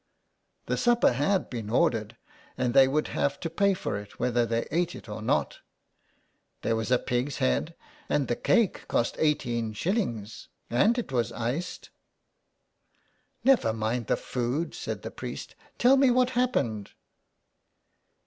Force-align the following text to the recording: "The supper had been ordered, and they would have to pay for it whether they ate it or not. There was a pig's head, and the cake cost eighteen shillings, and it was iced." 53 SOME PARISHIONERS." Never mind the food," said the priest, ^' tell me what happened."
"The 0.65 0.77
supper 0.77 1.11
had 1.13 1.47
been 1.47 1.69
ordered, 1.69 2.17
and 2.57 2.73
they 2.73 2.87
would 2.87 3.09
have 3.09 3.39
to 3.41 3.51
pay 3.51 3.75
for 3.75 3.99
it 3.99 4.19
whether 4.19 4.47
they 4.47 4.65
ate 4.71 4.95
it 4.95 5.07
or 5.07 5.21
not. 5.21 5.59
There 6.63 6.75
was 6.75 6.89
a 6.89 6.97
pig's 6.97 7.37
head, 7.37 7.75
and 8.09 8.27
the 8.27 8.35
cake 8.35 8.87
cost 8.87 9.15
eighteen 9.19 9.73
shillings, 9.73 10.47
and 10.71 10.97
it 10.97 11.11
was 11.11 11.31
iced." 11.31 11.91
53 13.43 13.43
SOME 13.43 13.43
PARISHIONERS." 13.43 13.63
Never 13.63 13.73
mind 13.77 14.07
the 14.07 14.17
food," 14.17 14.73
said 14.73 15.03
the 15.03 15.11
priest, 15.11 15.53
^' 15.75 15.77
tell 15.77 15.97
me 15.97 16.09
what 16.09 16.31
happened." 16.31 16.93